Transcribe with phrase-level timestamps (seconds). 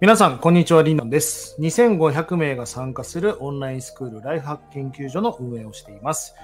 [0.00, 0.82] 皆さん、こんにちは。
[0.82, 1.56] リンドンです。
[1.60, 6.34] 2500名が参加するオンラインスクールライフハック研究所の運営をしています。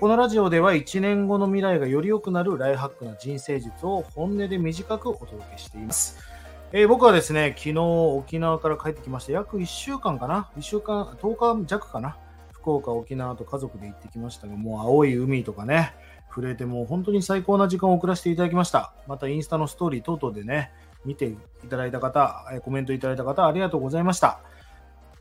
[0.00, 6.18] このラジオでは1年後の未来がより良くなるライフハックな人生術を本音で短くお届けしています。
[6.72, 12.16] えー僕はですね、昨日沖縄から帰ってきまして、約1週間かな ?1 週間、10日弱かな？
[12.50, 15.94] 福岡、沖縄と家族で行ってきましたが、もう青い海とかね、
[16.28, 18.92] 触れてもう本当に最高な時間を送らせていただきました。
[19.06, 20.72] またインスタのストーリー等々でね、
[21.04, 21.36] 見てい
[21.68, 24.40] ただいた方、コメントいただいた方、ありがとうございました。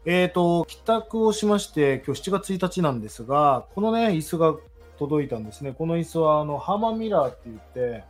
[0.05, 4.55] えっ、と、帰宅をしまして、今日7月1日なんですが、このね、椅子が
[4.97, 5.73] 届いたんですね。
[5.73, 8.03] この椅子は、あの、ハーマンミラーって言って、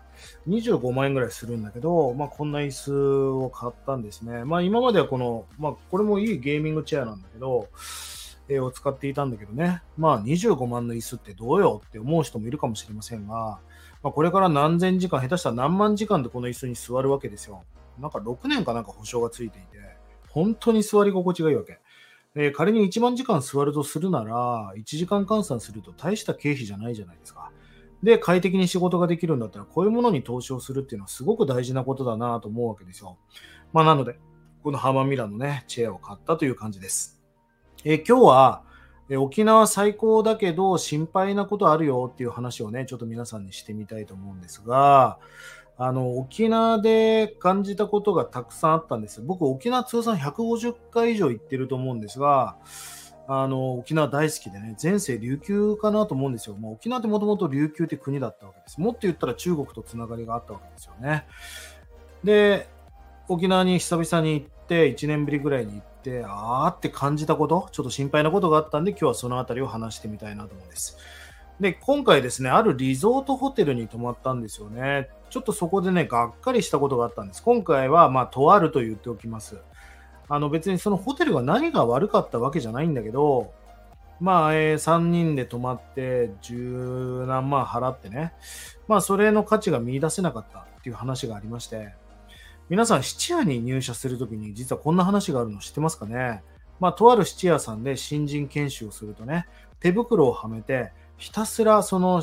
[0.48, 2.94] 25万円ぐらいするんだけど、まあ、こんな椅子
[3.44, 4.44] を買ったんですね。
[4.44, 7.70] まあ、今まではこの、まあ、これもいいゲーミングチェアなんだけど、
[8.50, 9.82] えを使っていたんだけどね。
[9.98, 13.60] まあ、25万の椅子ってどうよって思う人もいるかもしれませんが、
[14.02, 17.64] まあ、これから何千時間、下手したら何万時間でこの椅子に座るわけですよ。
[18.00, 19.68] なんか6年かなんか保証がついていて、
[20.30, 21.80] 本当に座り心地がいいわけ。
[22.36, 27.52] で仮に1万時間座るとするなら、1時間換算すると大した経費じゃないじゃないですか。
[28.04, 33.18] で、快適に仕事ができるんだったら、こういうものに投資をするっていうのはすごく大事なことだなと思うわけですよ。
[33.74, 34.18] まあ、なので、
[34.64, 37.19] このハーマンミラーのね、チェアを買ったという感じです。
[37.86, 38.62] え今日は、
[39.10, 45.18] え沖縄最高だけど心配なことあるよっていう話をね、ちょっと皆さんにしてみたいと思うんですが、
[45.78, 49.22] あの、沖縄で感じたことがたくさんあったんです。
[49.22, 52.58] 僕、沖縄通算150回以上行ってると思うんですが、
[53.30, 56.58] あの、沖縄大好きでね、前世琉球かなと思うんですよ。
[56.60, 58.82] まあ、沖縄ってもともと琉球って国だったわけです。
[58.82, 61.26] もっと言ったら中国とつながりがあったわけですよね。
[62.26, 62.68] で、
[63.30, 70.98] 沖縄に久々に行って、1年ぶりぐらいに行って、あーって感じたこと、ちょっと心配なことがあったんで、今日はそのあたりを話してみたいなと思うんです。
[71.60, 75.10] で、今回ですね、あるリゾートホテルに泊まったんですよね。
[75.30, 77.44] ちょっとそこでね、がっかりしたことがあったんです。
[77.44, 79.62] 今回は、まあ、とあると言っておきます。
[80.30, 83.52] あの、別にそのホテルが何が悪かったわけじゃないんだけど、
[84.20, 88.34] まあ、えー3人で泊まって、十何万払ってね、
[88.88, 91.94] まあ、それの価値が見出せなかったっていう話がありまして、
[92.70, 96.44] 皆さん、質屋に入社するときに、実はこんな話があるの知ってますかね？
[96.80, 99.48] まあ、とある質屋さんで新人研修をするとね、
[99.80, 102.22] 手袋をはめて、ひたすらその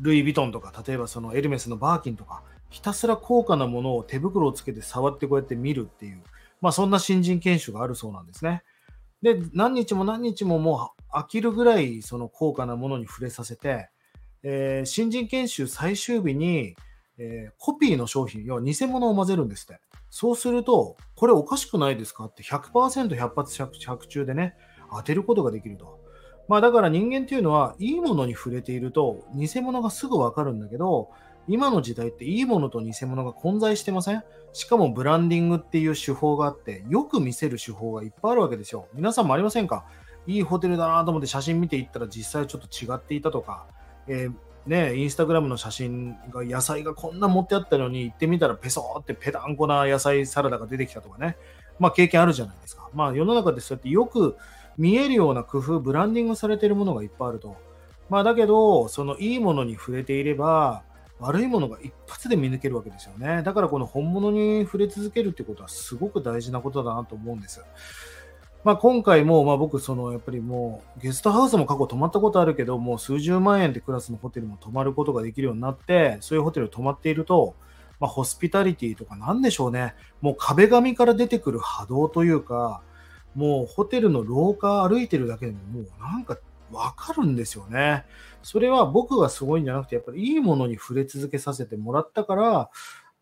[0.00, 6.20] ルイ・ヴィトンとか、例えばそのエルメスのバーキンとか、ひたすら高価なものを手袋をつけて触ってこうやって見るっていう、
[6.60, 8.64] まあそんな新人研修があるそうなんですね。
[9.22, 13.88] で、何日も何日ももう飽きるぐらいその高価なものに触れさせて、
[14.42, 16.74] えー新人研修最終日に、
[17.18, 19.80] えーコピーの商品、要は偽物を混ぜるんですって。
[20.10, 24.54] そうすると、これおかしくないですかって100%、100発100中でね、
[24.90, 26.00] 当てることができると。
[26.48, 31.10] まあだから人間っていうのは、いいものに触れていると、偽物がすぐわかるんだけど、
[31.48, 34.22] 今の時代っていいものと偽物が混在してません？
[34.52, 38.86] しかもブランディングっていう手法があって、よく見せる手法がいっぱいあるわけですよ。
[38.94, 39.84] 皆さんもありませんか？
[40.26, 43.66] いいホテルだなと思って写真見ていったら実際ちょっと違っていたとか、
[44.06, 44.34] えー
[44.66, 51.36] ね、インスタグラムの写真が野菜がこんな持ってあったのに行ってみたらペソーってペダンコな野菜サラダが出てきたとかね。
[51.78, 52.88] まあ経験あるじゃないですか。
[52.94, 54.36] まあ世の中でそうやってよく
[54.78, 57.56] 見えるような工夫、ブランディングされているものがいっぱいあると。
[58.08, 60.82] まあだけど、そのいいものに触れていれば、
[61.18, 63.42] 悪いものが一発で見抜けるわけですよね。
[63.42, 67.64] だからこの本物に触れ続けるってことはすごく大事なことだなと思うんです。
[68.64, 77.56] まあ今回も、まあ僕、そのやっぱりもうゲストハウスも過去泊まったことあるけど、もう数十万円でクラスのホテルも泊まることができるようになって、そういうホテル泊まっていると、
[77.98, 79.94] まあホスピタリティとかなんでしょうね。
[80.20, 82.82] もう壁紙から出てくる波動というか、
[83.34, 86.38] もうホテルの廊下歩いてるだけでももうなんか
[86.70, 88.04] わかるんですよね。
[88.42, 92.70] それは僕がすごいんじゃなくて、やっぱりいいものに触れ続けさせてもらったから、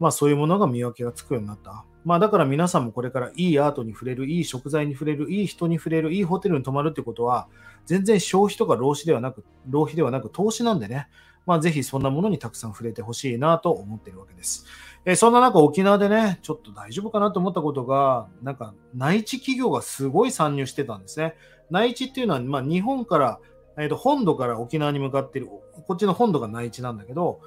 [0.01, 1.85] まあそういうものが見分けがつくようになった。
[2.05, 7.47] まあだから皆さんもこれからいいアートに触れる、いい食材に触れる、いい人に触れる、いいホテルに泊まるってことは、
[7.87, 11.09] 全然消費とか浪費ではなく、浪費ではなく投資なんでね。
[11.47, 14.67] まあぜひそんなものにたくさん触れてほしいなと思ってるわけです。
[15.05, 21.35] えーそんな中沖縄でね、ちょっと大丈夫かなと思ったことが、なんか内地企業がすごい参入してたんですね。
[21.71, 23.41] 内地っていうのは、まあ日本から、
[23.79, 25.49] えーと本土から沖縄に向かってる、
[25.87, 27.41] こっちの本土が内地なんだけど、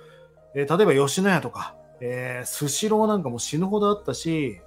[0.55, 4.59] えー例えば吉野家とか、えースシローなんかも死ぬほどあったし、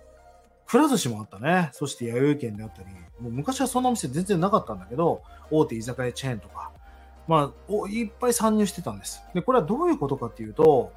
[0.67, 1.69] くら寿司もあったね。
[1.73, 2.89] そして弥生県であったり、
[3.21, 6.73] もう昔はそんなお店全然なかったんだけど、大手居酒屋チェーンとか、
[7.29, 9.23] まあ、いっぱい参入してたんです。
[9.35, 10.93] で、これはどういうことかっていうと、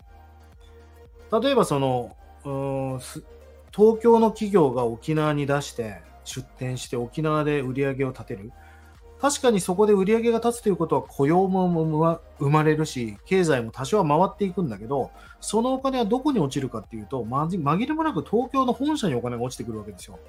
[1.41, 2.15] 例えばその、
[2.45, 2.49] う
[2.97, 2.99] ん
[3.71, 8.51] 東京の企業が沖縄に出して、出店して沖縄で売り上げを立てる。
[9.21, 15.11] 確かにそこで売り上げが立つということは雇用も生まれるし、経済も多少は回っていくんだけど、
[15.41, 20.19] そのお金はどこに落ちるかっていうと、紛れもなく東京の本社にお金が落ちてくるわけですよ。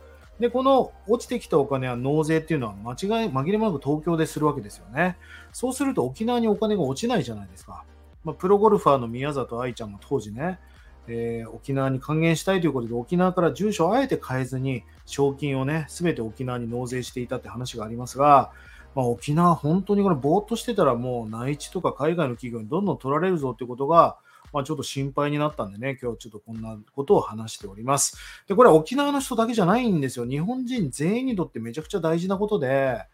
[0.41, 5.17] で、この落ちてきたお金は納税っていうのは間違い、紛れもなく東京でするわけですよね。
[5.53, 7.85] そうすると沖縄にお金が落ちないじゃないですか。
[8.25, 10.59] まあ、プロゴルファーの宮里愛ちゃんも当時ね、
[11.07, 18.51] えー、沖縄に還元したいということで沖縄から住所をあえて変えずに賞金をね、すべて沖縄に納税していたって話がありますが、
[18.95, 24.19] まあ、沖縄本当にこれぼーっとしてたらもう内地とか海外の企業にどんどん取られるぞってことが、
[24.53, 28.17] まあ、ちょっと心配になったんでね、今日ちょっとこんなことを話しております。
[28.49, 30.27] で、これ沖縄の人だけじゃないんですよ。
[30.27, 33.05] 日本人全員にとってめちゃくちゃ大事なことで、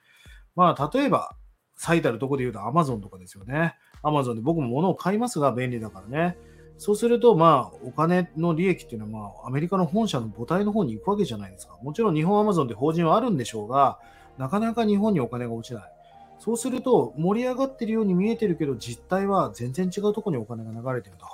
[0.55, 1.37] まあ、例えば、
[1.77, 3.75] 最たるとこで言うと Amazon とかですよね。
[4.03, 6.39] Amazon で僕も物を買いますが便利だからね。
[6.79, 11.79] そうすると、まあ、お金の利益っていうのは、まあ、アメリカの本社の母体の方に行くわけじゃないですか。
[11.83, 13.99] もちろん日本 Amazon で法人はあるんでしょうが、
[14.39, 15.93] なかなか日本にお金が落ちない。
[16.39, 21.27] そうすると、盛り上がってるように見えてるけど、実態は全然違うところにお金が流れてると。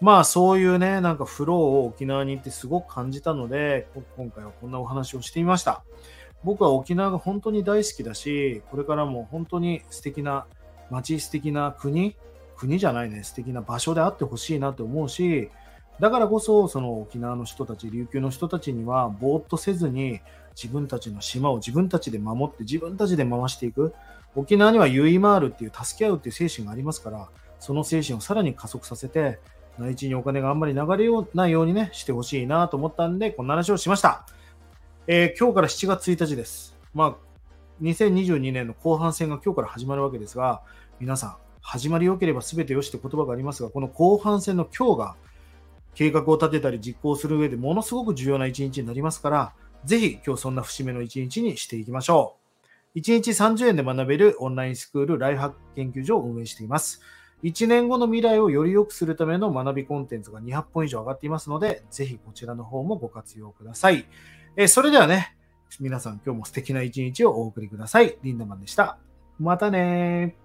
[0.00, 5.82] まあ、そういうね、なんかフローを沖縄に行ってすごく感じたので、今回はこんなお話をしてみました。
[6.42, 10.46] 僕は沖縄が本当に大好きだし、これからも本当に素敵な
[10.90, 12.16] 街、素敵な国、
[12.56, 15.50] 国じゃないね、素敵な場所であってほしいなと思うし、
[16.00, 20.20] だからこそ、その沖縄の人たち、琉球の人たちには、ぼーっとせずに、
[20.54, 23.94] 自分たちの島を自分たちで守って、自分たちで回していく。
[24.36, 27.28] 沖縄にはユイマールっていう助け合うっていう精神がありますから、
[27.60, 29.38] その精神をさらに加速させて、
[29.78, 34.26] 内地にお金があんまり流れないようにね、してほしいなと思ったんで、こんな話をしました。
[35.06, 36.76] えー、今日から7月1日です。
[36.94, 37.16] まあ、
[37.82, 40.62] 2022年の後半戦が今日から始まるわけですが、
[41.00, 45.16] 皆さん、始まり良ければ全て良しって言葉がありますが、この後半戦の今日が
[45.94, 49.52] 計画を立てたり実行する上でものすごく重要な一日になりますから、
[49.84, 52.36] ぜひ今日そんな節目の一日にしていきましょ
[52.94, 52.98] う。
[52.98, 57.00] 1日30円で学べるオンラインスクールライフハック研究所を運営しています。
[57.42, 64.06] 1年後の未来をより良くするための学びコンテンツが200本以上上がっていますので、ぜひこちらの方もご活用ください。
[64.56, 65.36] えそれではね、
[65.80, 68.16] 皆さん今日も素敵な一日をお送りください。
[68.22, 68.98] リンダマンでした。
[69.38, 70.36] またね